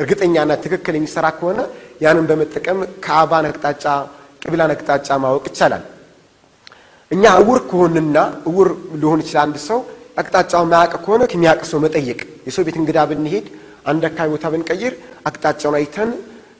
[0.00, 1.60] እርግጠኛና ትክክል የሚሰራ ከሆነ
[2.02, 3.84] ያንን በመጠቀም ካዕባን አቅጣጫ
[4.42, 5.84] ቅብላን አቅጣጫ ማወቅ ይቻላል።
[7.10, 8.16] እኛ እውር ከሆንና
[8.50, 8.68] እውር
[9.00, 9.80] ሊሆን ይችላል አንድ ሰው
[10.20, 13.46] አቅጣጫውን ማያውቅ ከሆነ ከሚያውቅ ሰው መጠየቅ። የሰው ቤት እንግዳ ብንሄድ
[13.90, 14.94] አንድ አካባቢ ቦታ ብንቀይር
[15.28, 16.10] አቅጣጫውን አይተን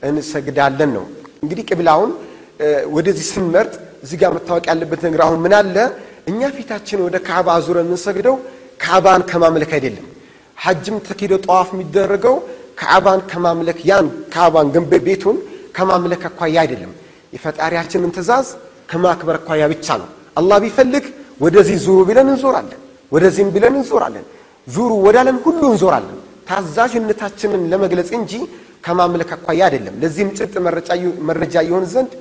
[0.08, 1.04] እንሰግዳለን ነው።
[1.42, 2.12] እንግዲህ ቅብላውን
[2.96, 5.76] ወደዚህ ስንመርጥ እዚህ ጋር መታወቅ ያለበት ነገር አሁን ምን አለ፣
[6.30, 8.36] እኛ ፊታችን ወደ ካዕባ አዙረን የምንሰግደው
[8.80, 10.06] ካዕባን ከማምለክ አይደለም።
[10.58, 12.36] ሐጅም ተኪዶ ጠዋፍ የሚደረገው
[12.82, 15.36] ካዕባን ከማምለክ ያን ካዕባን ገንበ ቤቱን
[15.76, 16.92] ከማምለክ አኳያ አይደለም።
[17.32, 18.48] የፈጣሪያችንን ትእዛዝ
[18.90, 21.04] ከማክበር አኳያ ብቻ ነው። አላህ ቢፈልግ
[21.40, 22.80] ወደዚህ ዙሩ ቢለን እንዞራለን፣
[23.12, 24.24] ወደዚህም ቢለን እንዞራለን።
[24.68, 26.18] ዙሩ ወዳለን ሁሉ እንዞራለን።
[26.48, 28.32] ታዛዥነታችንን ለመግለጽ እንጂ
[28.84, 30.54] ከማምለክ አኳያ አይደለም። ለዚህም ጭብጥ
[31.28, 32.12] መረጃ ይሆን ዘንድ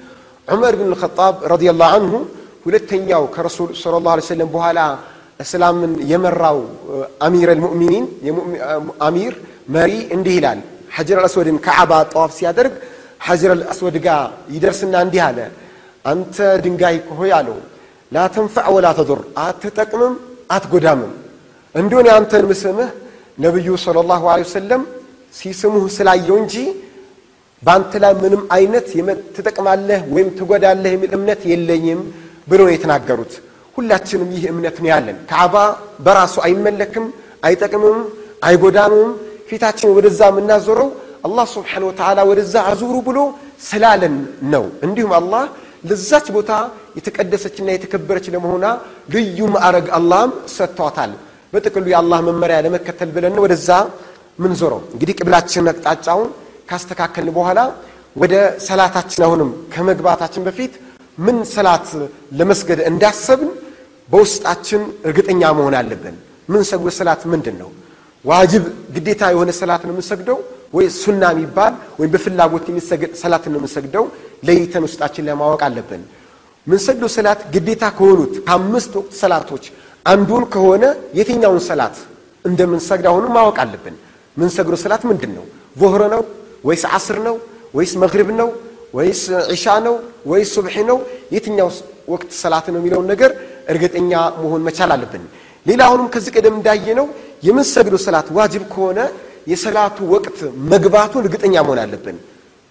[0.48, 2.14] ዑመር ብን ልኸጣብ ረዲየላሁ አንሁ
[2.66, 4.80] ሁለተኛው ከረሱል ሰለላሁ ዐለይሂ ወሰለም በኋላ
[5.40, 6.58] እስላምን የመራው
[7.28, 8.06] አሚር አልሙእሚኒን
[9.08, 9.34] አሚር
[9.68, 10.60] መሪ እንዲህ ይላል።
[10.96, 12.74] ሐጀር አልአስወድን ከዓባ ጠዋፍ ሲያደርግ
[13.22, 14.22] ሐጀር አልአስወድ ጋር
[14.56, 15.40] ይደርስና እንዲህ አለ፣
[16.06, 17.58] አንተ ድንጋይ ሆይ አለው
[18.12, 20.14] ላ ተንፈዕ ወላ ተዱር፣ አትጠቅምም
[20.50, 21.12] አትጎዳምም።
[21.76, 22.90] እንዲሆን የአንተን ምስምህ
[23.38, 24.82] ነቢዩ ሰለላሁ ዐለይሂ ወሰለም
[25.34, 26.56] ሲስሙህ ስላየው እንጂ
[27.64, 28.88] በአንተ ላይ ምንም አይነት
[29.36, 32.00] ትጠቅማለህ ወይም ትጎዳለህ የሚል እምነት የለኝም
[32.48, 33.34] ብሎ የተናገሩት።
[33.78, 35.56] ሁላችንም ይህ እምነት ነው ያለን። ካዕባ
[36.06, 37.06] በራሱ አይመለክም፣
[37.44, 38.00] አይጠቅምም፣
[38.48, 39.12] አይጎዳምም።
[39.52, 40.90] ፊታችን ወደዛ የምናዞረው
[41.28, 43.20] አላህ ስብሓነሁ ወተዓላ ወደዛ አዙሩ ብሎ
[43.68, 44.16] ስላለን
[44.54, 45.44] ነው። እንዲሁም አላህ
[45.90, 46.52] ለዛች ቦታ
[46.98, 48.66] የተቀደሰችና የተከበረች ለመሆኗ
[49.14, 51.12] ልዩ ማዕረግ አላህም ሰጥቷታል።
[51.54, 53.70] በጥቅሉ የአላህ መመሪያ ለመከተል ብለን ወደዛ
[54.40, 56.30] ምን ዞረው እንግዲህ ቅብላችን አቅጣጫውን
[56.70, 57.60] ካስተካከልን በኋላ
[58.16, 58.34] ወደ
[58.68, 60.74] ሰላታችን አሁንም ከመግባታችን በፊት
[61.18, 61.88] ምን ሰላት
[62.40, 63.52] ለመስገድ እንዳሰብን
[64.10, 66.16] በውስጣችን እርግጠኛ መሆን አለብን።
[66.50, 67.70] ምን ሰግዶ ሰላት ምንድን ነው?
[68.26, 68.64] ዋጅብ
[68.96, 70.38] ግዴታ የሆነ ሰላት ነው የምንሰግደው
[70.74, 74.04] ወይ ሱና የሚባል ወይም በፍላጎት የሚሰገድ ሰላት ነው የምንሰግደው?
[74.48, 76.02] ለይተን ውስጣችን ለማወቅ አለብን።
[76.68, 79.64] ምንሰግደው ሰላት ግዴታ ከሆኑት ከአምስት ወቅት ሰላቶች
[80.06, 80.84] አንዱን ከሆነ
[81.18, 81.96] የትኛውን ሰላት
[82.46, 83.96] እንደምንሰግድ አሁኑ ማወቅ አለብን።
[84.38, 85.46] ምንሰግደው ሰላት ምንድን ነው?
[85.76, 86.22] ዙህር ነው
[86.68, 87.36] ወይስ ዓስር ነው
[87.78, 88.50] ወይስ መግሪብ ነው
[88.94, 89.96] ወይስ ዒሻ ነው
[90.32, 90.98] ወይስ ሱብሒ ነው?
[91.34, 91.70] የትኛው
[92.14, 93.32] ወቅት ሰላት ነው የሚለውን ነገር
[93.72, 94.12] እርግጠኛ
[94.44, 95.24] መሆን መቻል አለብን።
[95.66, 97.08] ሌላ አሁንም ከዚህ ቀደም እንዳየነው
[97.44, 99.00] የምንሰግደው ሰላት ዋጅብ ከሆነ
[99.52, 100.38] የሰላቱ ወቅት
[100.72, 102.18] መግባቱን እርግጠኛ መሆን አለብን።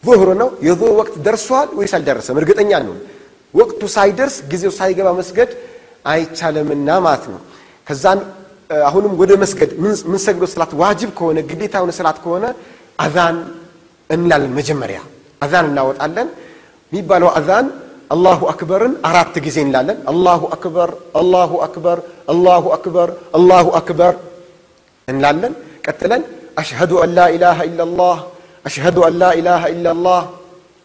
[0.03, 2.37] ዙህር ነው የዙህር ወቅት ደርሷል ወይስ አልደረሰም?
[2.41, 2.95] እርግጠኛ ነው።
[3.55, 5.51] ወቅቱ ሳይደርስ ጊዜው ሳይገባ መስገድ
[6.13, 7.41] አይቻልምና ማለት ነው።
[7.87, 8.21] ከዛን
[8.87, 9.71] አሁንም ወደ መስገድ
[10.07, 12.45] ምንሰግደው ሰላት ዋጅብ ከሆነ ግዴታ የሆነ ሰላት ከሆነ
[12.99, 13.37] አዛን
[14.11, 14.99] እንላለን። መጀመሪያ
[15.43, 16.29] አዛን እናወጣለን።
[16.93, 17.67] የሚባለው አዛን
[18.11, 24.15] አላሁ አክበርን አራት ጊዜ እንላለን። አላሁ አክበር፣ አላሁ አክበር፣ አላሁ አክበር፣ አላሁ አክበር
[25.11, 25.53] እንላለን።
[25.87, 26.23] ቀጥለን
[26.57, 28.17] አሽሀዱ አን ላ ኢላሃ ኢላላህ፣
[28.65, 30.23] አሽሀዱ አን ላ ኢላሃ ኢላላህ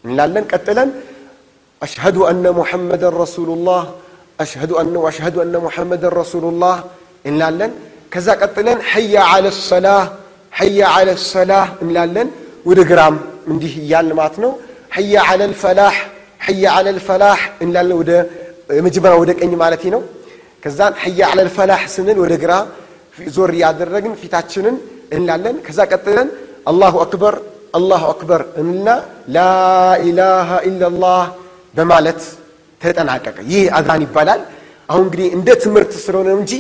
[0.04, 0.90] እንላለን። ቀጥለን
[1.82, 3.82] አሽሀዱ አነ ሙሐመደን ረሱሉላህ፣
[4.40, 6.78] አሽሀዱ አነ ወአሽሀዱ አነ ሙሐመደን ረሱሉላህ
[7.26, 7.72] እንላለን።
[8.14, 10.04] ከዛ ቀጥለን ሐያ ዐለ ሰላህ፣
[10.54, 12.28] ሐያ ዐለ ሰላህ እንላለን።
[12.66, 13.16] ወደ ግራም
[13.52, 14.52] እንዲህ እያልን ማለት ነው።
[14.96, 15.96] ሐያ ዐለል ፈላህ
[16.46, 18.12] ሐያ ዐለል ፈላህ እንላለን። ወደ
[18.78, 20.02] የመጀመሪያ ወደ ቀኝ ማለት ነው።
[20.64, 22.54] ከዛን ሐያ ዐለል ፈላህ ስንል ወደ ግራ
[23.36, 24.76] ዞር እያደረግን ፊታችንን
[25.12, 26.30] እንላለን። ከዛ ቀጥለን
[26.72, 27.36] አላሁ አክበር
[27.78, 28.90] አላሁ አክበር እንልና
[29.36, 31.24] ላኢላሃ ኢላላህ
[31.74, 32.22] በማለት
[32.82, 34.42] ተጠናቀቀ። ይህ አዛን ይባላል።
[34.90, 36.52] አሁን እንግዲህ እንደ ትምህርት ስለሆነ እንጂ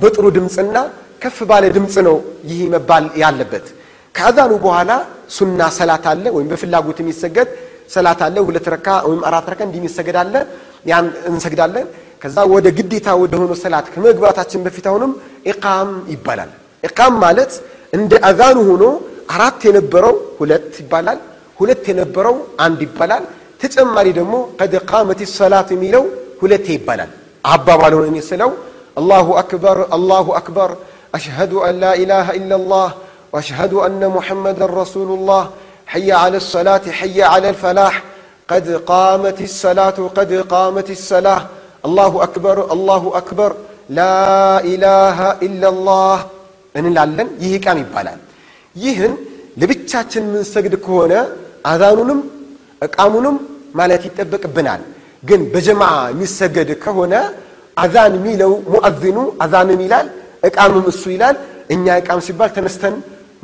[0.00, 0.76] በጥሩ ድምፅና
[1.22, 2.16] ከፍ ባለ ድምፅ ነው
[2.48, 3.66] ይህ መባል ያለበት።
[4.14, 4.90] ከአዛኑ በኋላ
[5.36, 7.48] ሱና ሰላት አለ ወይም በፍላጎት የሚሰገድ
[7.94, 10.16] ሰላት አለ። ሁለት ረካ ወይም አራት ረካ እንዲህ የሚሰገድ
[10.90, 11.86] ያን እንሰግዳለን።
[12.22, 15.12] ከዛ ወደ ግዴታ ወደ ሆኖ ሰላት ከመግባታችን በፊት አሁንም
[15.50, 16.50] ኢቃም ይባላል።
[16.84, 17.52] ኢቃም ማለት
[17.92, 18.84] እንደ አዛኑ ሆኖ
[19.34, 21.18] አራት የነበረው ሁለት ይባላል።
[21.60, 23.24] ሁለት የነበረው አንድ ይባላል።
[23.62, 26.04] ተጨማሪ ደግሞ ቀድ ቃመት ሰላት የሚለው
[26.40, 27.10] ሁለቴ ይባላል።
[27.44, 28.50] አባባል ሆነ ስለው
[29.00, 30.70] አላሁ አክበር አላሁ አክበር
[31.16, 32.88] አሽሀዱ አን ላ ኢላሃ ኢላላህ
[33.34, 35.42] ወአሽሀዱ አነ ሙሐመደን ረሱሉላህ
[35.93, 37.95] حي على الصلاة حي على الفلاح
[38.49, 41.41] قد قامت الصلاة قد قامت الصلاة
[41.87, 43.49] الله أكبر الله أكبر
[43.99, 44.17] لا
[44.73, 46.17] إله إلا الله
[46.75, 48.19] እንላለን ይህ ቃም ይባላል
[48.75, 49.13] ይህን
[49.61, 51.13] ለብቻችን የምንሰግድ ከሆነ
[51.71, 52.19] አዛኑንም
[52.85, 53.35] እቃሙንም
[53.79, 54.81] ማለት ይጠበቅብናል
[55.29, 57.13] ግን በጀማዓ የሚሰገድ ከሆነ
[57.83, 60.07] አዛን የሚለው ሙአዚኑ አዛንም ይላል
[60.47, 61.35] እቃምም እሱ ይላል
[61.75, 62.95] እኛ እቃም ሲባል ተነስተን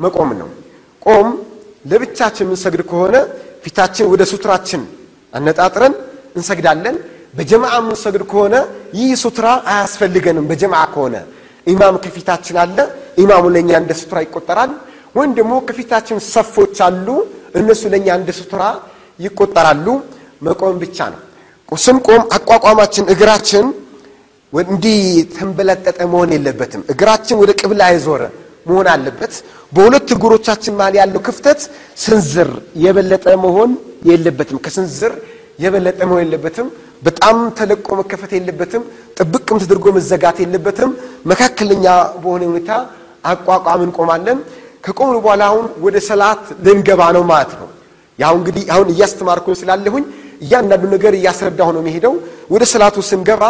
[0.04, 0.48] መቆም ነው
[1.06, 1.28] ቆም
[1.85, 3.15] ለብቻችን የምንሰግድ ከሆነ
[3.63, 4.81] ፊታችን ወደ ሱትራችን
[5.33, 5.93] አነጣጥረን
[6.35, 6.95] እንሰግዳለን።
[7.37, 8.55] በጀማዓ የምንሰግድ ከሆነ
[8.99, 11.15] ይህ ሱትራ አያስፈልገንም። በጀማዓ ከሆነ
[11.67, 12.77] ኢማም ከፊታችን አለ፣
[13.17, 14.71] ኢማሙ ለእኛ እንደ ሱትራ ይቆጠራል።
[15.15, 17.07] ወይም ደግሞ ከፊታችን ሰፎች አሉ፣
[17.59, 18.61] እነሱ ለእኛ እንደ ሱትራ
[19.19, 19.87] ይቆጠራሉ።
[20.41, 21.21] መቆም ብቻ ነው።
[21.79, 23.65] ስንቆም አቋቋማችን እግራችን
[24.53, 24.97] እንዲህ
[25.35, 28.23] ተንበለጠጠ መሆን የለበትም። እግራችን ወደ ቅብላ የዞረ
[28.65, 29.33] መሆን አለበት።
[29.71, 31.59] በሁለት እግሮቻችን መሃል ያለው ክፍተት
[31.97, 32.49] ስንዝር
[32.83, 33.71] የበለጠ መሆን
[34.09, 35.13] የለበትም። ከስንዝር
[35.63, 36.67] የበለጠ መሆን የለበትም።
[37.03, 38.83] በጣም ተለቆ መከፈት የለበትም።
[39.17, 40.91] ጥብቅም ተደርጎ መዘጋት የለበትም።
[41.31, 41.85] መካከለኛ
[42.21, 42.71] በሆነ ሁኔታ
[43.23, 44.37] አቋቋም እንቆማለን።
[44.85, 47.67] ከቆምን በኋላ አሁን ወደ ሰላት ልንገባ ነው ማለት ነው።
[48.19, 50.05] ያው እንግዲህ አሁን እያስተማርኩኝ ስላለሁኝ
[50.43, 52.13] እያንዳንዱ ነገር እያስረዳሁ ነው የሚሄደው።
[52.53, 53.43] ወደ ሰላቱ ስንገባ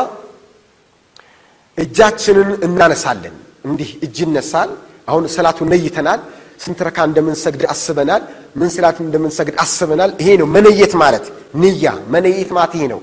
[1.78, 3.36] እጃችንን እናነሳለን።
[3.68, 4.70] እንዲህ እጅ ይነሳል።
[5.12, 6.20] አሁን ሰላቱን ነይተናል።
[6.64, 8.22] ስንት ረካ እንደምንሰግድ አስበናል።
[8.56, 11.26] ምን ሰላት እንደምንሰግድ አስበናል። ይሄ ነው መነየት ማለት
[11.62, 13.00] ንያ መነየት ማለት ይሄ ነው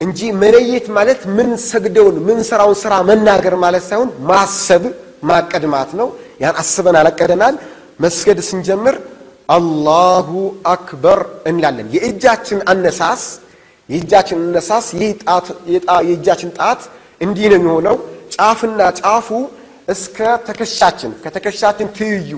[0.00, 4.82] እንጂ መነየት ማለት ምን ሰግደውን ምን ስራውን ስራ መናገር ማለት ሳይሆን ማሰብ
[5.22, 6.08] ማቀድ ማለት ነው።
[6.42, 7.54] ያን አስበናል፣ አቀደናል።
[8.00, 8.96] መስገድ ስንጀምር
[9.48, 10.30] አላሁ
[10.72, 11.18] አክበር
[11.50, 13.22] እንላለን። የእጃችን አነሳስ
[13.88, 14.86] የእጃችን አነሳስ
[16.06, 16.80] የእጃችን ጣት
[17.20, 17.96] እንዲህ ነው የሚሆነው
[18.34, 19.28] ጫፍና ጫፉ
[19.90, 22.32] እስከ ተከሻችን ከተከሻችን ትይዩ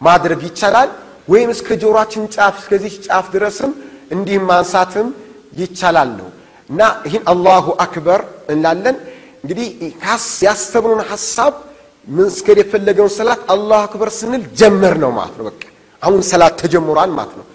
[0.00, 0.90] ማድረግ ይቻላል።
[1.28, 3.70] ወይም እስከ ጆሮአችን ጫፍ እስከዚህ ጫፍ ድረስም
[4.14, 5.08] እንዲህ ማንሳትም
[5.60, 6.28] ይቻላል ነው
[6.70, 8.20] እና ይህን አላሁ አክበር
[8.52, 8.96] እንላለን።
[9.44, 9.68] እንግዲህ
[10.46, 11.52] ያሰብነውን ሀሳብ
[12.08, 15.62] መስገድ የፈለገውን ሰላት አላሁ አክበር ስንል ጀመር ነው ማለት ነው። በቃ
[16.02, 17.46] አሁን ሰላት ተጀምሯል ማለት ነው።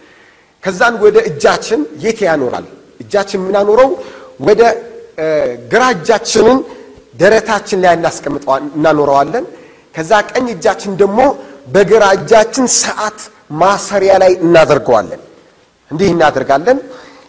[0.64, 2.66] ከዛን ወደ እጃችን የት ያኖራል?
[3.00, 3.90] እጃችን የምናኖረው
[4.48, 4.62] ወደ
[5.72, 6.58] ግራ እጃችንን
[7.18, 7.94] ደረታችን ላይ
[8.72, 9.46] እናኖረዋለን።
[9.96, 11.20] ከዛ ቀኝ እጃችን ደግሞ
[11.74, 13.20] በግራ እጃችን ሰዓት
[13.62, 15.22] ማሰሪያ ላይ እናደርገዋለን።
[15.92, 16.78] እንዲህ እናደርጋለን።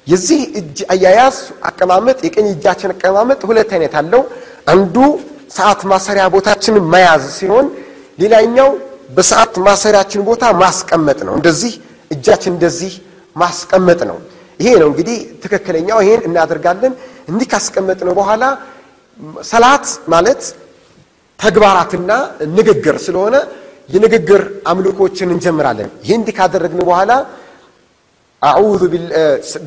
[0.06, 1.36] የዚህ እጅ አያያዝ
[1.68, 4.22] አቀማመጥ የቀኝ እጃችን አቀማመጥ ሁለት አይነት አለው።
[4.66, 4.96] አንዱ
[5.56, 7.66] ሰዓት ማሰሪያ ቦታችንን መያዝ ሲሆን፣
[8.18, 8.70] ሌላኛው
[9.16, 11.72] በሰዓት ማሰሪያችን ቦታ ማስቀመጥ ነው። እንደዚህ
[12.10, 12.92] እጃችን እንደዚህ
[13.36, 14.18] ማስቀመጥ ነው።
[14.60, 16.92] ይሄ ነው እንግዲህ ትክክለኛው። ይሄን እናደርጋለን።
[17.28, 18.44] እንዲህ ካስቀመጥነው በኋላ
[19.50, 20.42] ሰላት ማለት
[21.40, 22.10] ተግባራትና
[22.58, 23.36] ንግግር ስለሆነ
[23.88, 27.12] የንግግር አምልኮችን እንጀምራለን። ይህ እንዲህ ካደረግን በኋላ
[28.42, 28.80] አዑዙ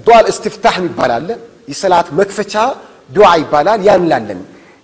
[0.05, 1.27] ዱዓል እስትፍታህ ይባላል።
[1.71, 2.53] የሰላት መክፈቻ
[3.09, 4.39] ዱዓ ይባላል። ያ እንላለን።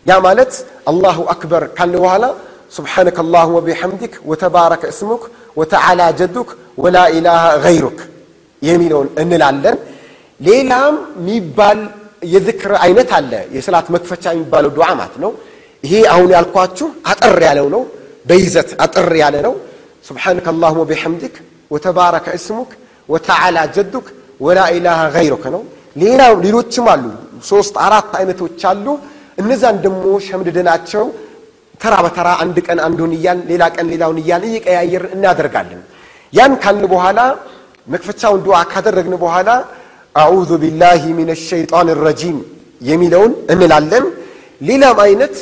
[0.06, 0.52] ያ ማለት
[0.92, 2.26] አላሁ አክበር ካልን በኋላ
[2.74, 5.24] ሱብሓነከ አላሁመ ወቢሐምዲክ ወተባረከ እስሙክ
[5.60, 8.00] ወተዓላ ጀዱክ ወላ ኢላሃ ገይሩክ
[8.62, 9.78] የሚለውን እንላለን።
[10.40, 11.80] ሌላም የሚባል
[12.22, 15.32] የዝክር አይነት አለ። የሰላት መክፈቻ የሚባለው ዱዓ ማለት ነው።
[15.84, 17.82] ይሄ አሁን ያልኳችሁ አጠር ያለው ነው።
[18.26, 19.54] በይዘት አጠር ያለ ነው።
[20.06, 21.36] ሱብሓነከ አላሁመ ወቢሐምዲክ
[21.72, 22.70] ወተባረከ እስሙክ
[23.10, 24.08] ወተዓላ ጀዱክ
[24.40, 25.62] ወላ ኢላሃ ገይሩክ ነው።
[25.96, 27.06] ሌላ ሌሎችም አሉ።
[27.50, 28.86] ሶስት አራት አይነቶች አሉ።
[29.42, 31.06] እነዛን ደግሞ ሸምድደናቸው
[31.82, 35.82] ተራ በተራ አንድ ቀን አንዱን እያል ሌላ ቀን ሌላውን እያል እየቀያየር እናደርጋለን።
[36.34, 37.20] ያን ካልን በኋላ
[37.88, 39.50] መክፈቻውን ዱዓ ካደረግን በኋላ
[40.18, 42.38] አዑዙ ቢላሂ ሚነ ሸይጣን ረጂም
[42.82, 44.06] የሚለውን እንላለን።
[44.62, 45.36] ሌላም አይነት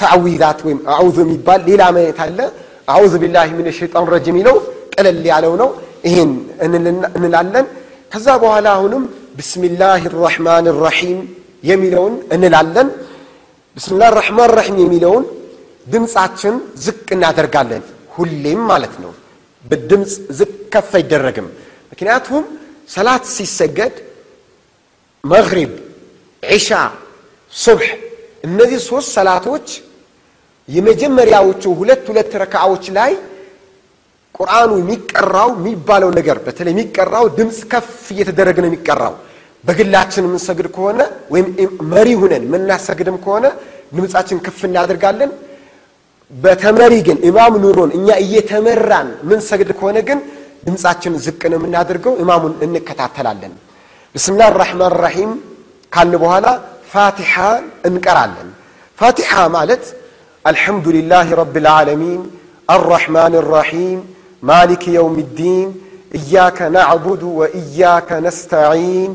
[0.00, 2.38] ተዕዊዛት ወይም አዑዙ የሚባል ሌላ አይነት አለ።
[2.94, 4.56] አዑዙ ቢላሂ ሚነ ሸይጣን ረጂም የሚለው
[4.94, 5.70] ቀለል ያለው ነው።
[6.08, 6.30] ይሄን
[7.16, 7.66] እንላለን።
[8.12, 9.04] ከዛ በኋላ አሁንም
[9.38, 11.20] ብስሚላህ ራሕማን ራሒም
[11.64, 12.88] የሚለውን እንላለን።
[13.76, 15.24] ብስምላህ ራሕማን ራሒም የሚለውን
[15.86, 17.82] ድምፃችን ዝቅ እናደርጋለን
[18.14, 19.12] ሁሌም ማለት ነው።
[19.64, 21.46] በድምፅ ዝቅ ከፍ አይደረግም።
[21.92, 22.44] ምክንያቱም
[22.88, 23.94] ሰላት ሲሰገድ
[25.24, 25.70] መግሪብ፣
[26.42, 26.68] ዒሻ፣
[27.52, 27.88] ሱብሕ
[28.44, 29.66] እነዚህ ሶስት ሰላቶች
[30.68, 33.12] የመጀመሪያዎቹ ሁለት ሁለት ረክዓዎች ላይ
[34.34, 39.14] ቁርአኑ የሚቀራው የሚባለው ነገር በተለይ የሚቀራው ድምፅ ከፍ እየተደረገ ነው የሚቀራው።
[39.64, 41.00] በግላችን የምንሰግድ ከሆነ
[41.32, 41.46] ወይም
[41.92, 43.44] መሪ ሁነን የምናሰግድም ከሆነ
[43.94, 45.30] ድምፃችን ከፍ እናደርጋለን።
[46.30, 50.18] በተመሪ ግን ኢማም ኑሮን እኛ እየተመራን ምንሰግድ ከሆነ ግን
[50.65, 53.53] ድምፃችን ዝቅ ነው የምናደርገው፣ ኢማሙን እንከታተላለን።
[54.15, 55.31] ብስምላህ ራሕማን ራሒም
[55.91, 56.47] ካልን በኋላ
[56.93, 57.33] ፋቲሓ
[57.89, 58.49] እንቀራለን።
[58.97, 59.83] ፋቲሓ ማለት
[60.45, 62.21] አልሐምዱሊላህ ረብል ዓለሚን
[62.69, 63.99] አራሕማን ራሒም
[64.43, 65.69] ማሊክ የውም ዲን
[66.19, 69.11] ኢያከ ናዕቡዱ ወኢያከ ነስተዒን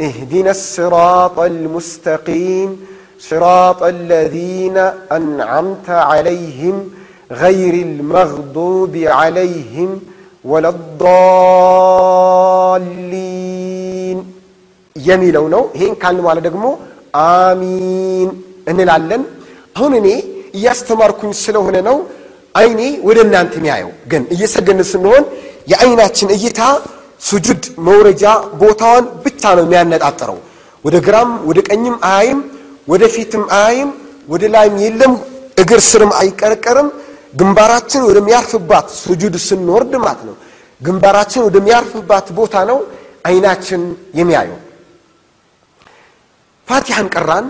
[0.00, 2.70] اهدنا الصراط المستقيم
[3.20, 4.76] صراط الذين
[5.12, 6.76] أنعمت عليهم
[7.32, 9.90] غير المغضوب عليهم
[10.45, 10.65] ወለ
[12.83, 14.17] ዳሊን
[14.95, 16.65] የሚለው ነው። ይሄን ካልን በኋላ ደግሞ
[17.25, 18.29] አሚን
[18.67, 19.21] እንላለን።
[19.75, 20.07] አሁን እኔ
[20.57, 21.97] እያስተማርኩኝ ስለሆነ ነው
[22.55, 25.23] አይኔ ወደ እናንተ የሚያየው። ግን እየሰገን ስንሆን
[25.71, 26.61] የአይናችን እይታ
[27.21, 28.23] ስጁድ መውረጃ
[28.61, 30.37] ቦታዋን ብቻ ነው የሚያነጣጠረው።
[30.85, 32.39] ወደ ግራም ወደ ቀኝም አያይም፣
[32.87, 33.89] ወደ ፊትም አያይም፣
[34.27, 35.13] ወደ ላይም የለም፣
[35.61, 36.87] እግር ስርም አይቀረቀርም።
[37.33, 40.35] ግንባራችን ወደሚያርፍባት ሱጁድ ስንወርድ ማለት ነው
[40.81, 42.79] ግንባራችን ወደሚያርፍባት ቦታ ነው
[43.25, 43.81] አይናችን
[44.19, 44.59] የሚያየው።
[46.67, 47.45] ፋቲሐን ቀራን፣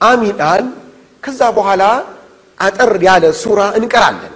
[0.00, 0.66] አሚን
[1.22, 1.82] ከዛ በኋላ
[2.58, 4.34] አጠር ያለ ሱራ እንቀራለን።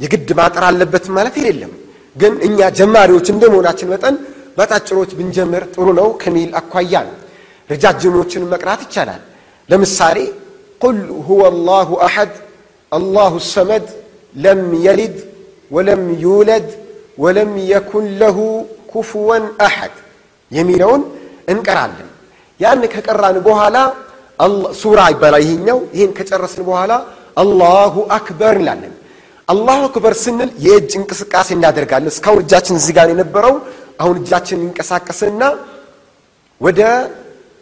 [0.00, 1.72] የግድ ማጠር አለበት ማለት የለም።
[2.16, 4.16] ግን እኛ ጀማሪዎች እንደ መሆናችን መጠን
[4.58, 7.16] በጣጭሮች ብንጀምር ጥሩ ነው ከሚል አኳያ ነው።
[7.70, 9.22] ረጃጅሞችን መቅራት ይቻላል።
[9.68, 10.18] ለምሳሌ
[10.80, 12.32] ቁል ሁወ አላሁ አሐድ
[12.92, 13.86] አላሁ ሰመድ
[14.34, 15.16] ለም የሊድ
[15.70, 16.68] ወለም ዩለድ
[17.18, 18.38] ወለም የኩን ለሁ
[18.92, 19.94] ኩፍወን አሐድ
[20.50, 21.02] የሚለውን
[21.52, 22.08] እንቀራለን።
[22.60, 23.76] ያን ከቀራን በኋላ
[24.80, 26.92] ሱራ ይባላል ይሄኛው። ይህን ከጨረስን በኋላ
[27.36, 28.94] አላሁ አክበር እንላለን።
[29.48, 33.54] አላሁ አክበር ስንል የእጅ እንቅስቃሴ እናደርጋለን። እስካሁን እጃችን እዚህ ጋር የነበረው
[34.02, 35.42] አሁን እጃችን ይንቀሳቀስና
[36.60, 36.80] ወደ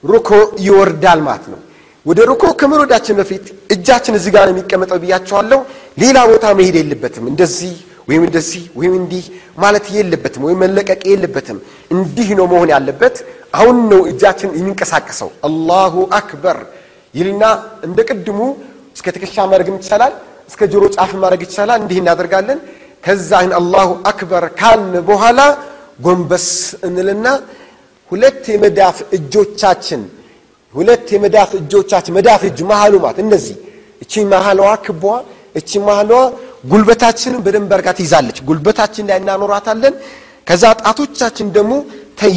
[0.04, 0.30] ሩኮ
[0.66, 1.60] ይወርዳል ማለት ነው።
[2.06, 5.60] ወደ ሩኮ ከመውረዳችን በፊት እጃችን እዚህ ጋር የሚቀመጠው ብያቸዋለሁ።
[5.96, 7.74] ሌላ ቦታ መሄድ የለበትም። እንደዚህ
[8.08, 9.24] ወይም እንደዚህ ወይም እንዲህ
[9.62, 11.58] ማለት የለበትም፣ ወይም መለቀቅ የለበትም።
[11.94, 13.16] እንዲህ ነው መሆን ያለበት።
[13.54, 16.58] አሁን ነው እጃችን የሚንቀሳቀሰው። አላሁ አክበር
[17.14, 17.44] ይልና
[17.86, 18.40] እንደ ቅድሙ
[18.96, 20.12] እስከ ትከሻ ማድረግም ይቻላል፣
[20.50, 22.58] እስከ ጆሮ ጫፍ ማድረግ ይቻላል። እንዲህ እናደርጋለን።
[23.04, 25.40] ከዛ ይህን አላሁ አክበር ካልን በኋላ
[26.04, 26.48] ጎንበስ
[26.86, 27.26] እንልና
[28.10, 30.02] ሁለት የመዳፍ እጆቻችን
[30.74, 33.56] ሁለት የመዳፍ እጆቻችን መዳፍ እጅ መሃሉ ማለት እነዚህ
[34.02, 35.04] እቺ መሃሏ ክቧ
[35.56, 36.12] እቺ መሃሏ
[36.70, 39.94] ጉልበታችንን በደንብ አድርጋ ትይዛለች። ጉልበታችን ላይ እናኖራታለን።
[40.46, 41.72] ከዛ ጣቶቻችን ደግሞ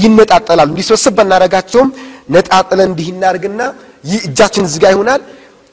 [0.03, 1.89] ይነጣጠላሉ። እንዲሰበስብ እናደርጋቸውም
[2.29, 3.62] ነጣጥለን እንዲህ እናደርግና
[4.03, 5.21] ይህ እጃችን ጋር ይሆናል።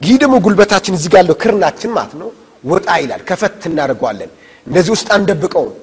[0.01, 2.29] ይህ ደግሞ ጉልበታችን ጋር ያለው ክርናችን ማለት ነው
[2.63, 4.31] ወጣ ይላል። ከፈት እናደርገዋለን።
[4.67, 5.73] እንደዚህ ውስጥ አንደብቀውም።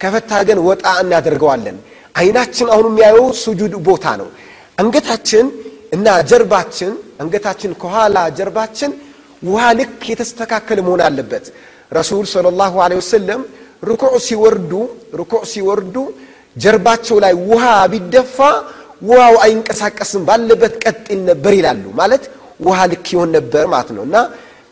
[0.00, 1.76] ከፈት አድርገን ወጣ እናደርገዋለን።
[2.14, 4.28] አይናችን አሁን የሚያየው ሱጁድ ቦታ ነው።
[4.78, 5.46] አንገታችን
[5.94, 8.90] እና ጀርባችን አንገታችን ከኋላ ጀርባችን
[9.44, 11.44] ውሃ ልክ የተስተካከለ መሆን አለበት።
[11.92, 13.40] ረሱል ሰለላሁ ዐለይሂ ወሰለም
[13.82, 14.72] ርኩዕ ሲወርዱ
[15.20, 15.96] ርኩዕ ሲወርዱ
[16.56, 18.36] ጀርባቸው ላይ ውሃ ቢደፋ
[19.02, 22.24] ውሃው አይንቀሳቀስም፣ ባለበት ቀጥ ይል ነበር ይላሉ። ማለት
[22.60, 24.16] ውሃ ልክ ይሆን ነበር ማለት ነው። እና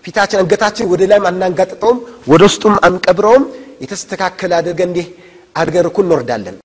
[0.05, 1.99] ፊታችን አንገታችን ወደ ላይም አናንጋጥጠውም፣
[2.31, 3.45] ወደ ውስጡም አንቀብረውም።
[3.83, 5.07] የተስተካከለ አድርገን እንዲህ
[5.57, 6.57] አድርገን ርኩዕ እንወርዳለን።